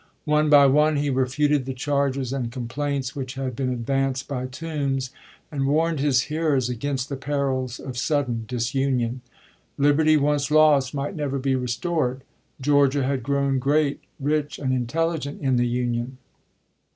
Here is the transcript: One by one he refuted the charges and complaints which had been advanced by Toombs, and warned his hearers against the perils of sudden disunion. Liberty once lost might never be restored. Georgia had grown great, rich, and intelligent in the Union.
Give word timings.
One 0.25 0.49
by 0.49 0.65
one 0.65 0.95
he 0.95 1.11
refuted 1.11 1.67
the 1.67 1.75
charges 1.75 2.33
and 2.33 2.51
complaints 2.51 3.15
which 3.15 3.35
had 3.35 3.55
been 3.55 3.69
advanced 3.69 4.27
by 4.27 4.47
Toombs, 4.47 5.11
and 5.51 5.67
warned 5.67 5.99
his 5.99 6.21
hearers 6.21 6.69
against 6.69 7.07
the 7.07 7.15
perils 7.15 7.79
of 7.79 7.95
sudden 7.99 8.45
disunion. 8.47 9.21
Liberty 9.77 10.17
once 10.17 10.49
lost 10.49 10.95
might 10.95 11.15
never 11.15 11.37
be 11.37 11.53
restored. 11.55 12.23
Georgia 12.59 13.03
had 13.03 13.21
grown 13.21 13.59
great, 13.59 13.99
rich, 14.19 14.57
and 14.57 14.73
intelligent 14.73 15.39
in 15.39 15.57
the 15.57 15.67
Union. 15.67 16.17